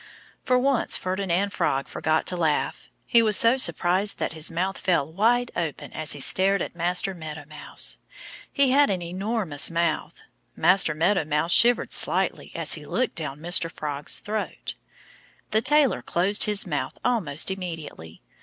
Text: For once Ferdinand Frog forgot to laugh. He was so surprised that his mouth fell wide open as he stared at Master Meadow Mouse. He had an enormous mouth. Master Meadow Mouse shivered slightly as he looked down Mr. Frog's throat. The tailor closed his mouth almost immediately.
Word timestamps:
For 0.43 0.57
once 0.57 0.97
Ferdinand 0.97 1.53
Frog 1.53 1.87
forgot 1.87 2.25
to 2.25 2.35
laugh. 2.35 2.89
He 3.05 3.21
was 3.21 3.37
so 3.37 3.55
surprised 3.55 4.17
that 4.17 4.33
his 4.33 4.49
mouth 4.49 4.79
fell 4.79 5.05
wide 5.13 5.51
open 5.55 5.93
as 5.93 6.13
he 6.13 6.19
stared 6.19 6.59
at 6.59 6.75
Master 6.75 7.13
Meadow 7.13 7.45
Mouse. 7.45 7.99
He 8.51 8.71
had 8.71 8.89
an 8.89 9.03
enormous 9.03 9.69
mouth. 9.69 10.21
Master 10.55 10.95
Meadow 10.95 11.23
Mouse 11.25 11.51
shivered 11.51 11.91
slightly 11.91 12.51
as 12.55 12.73
he 12.73 12.83
looked 12.87 13.13
down 13.13 13.41
Mr. 13.41 13.71
Frog's 13.71 14.21
throat. 14.21 14.73
The 15.51 15.61
tailor 15.61 16.01
closed 16.01 16.45
his 16.45 16.65
mouth 16.65 16.97
almost 17.05 17.51
immediately. 17.51 18.23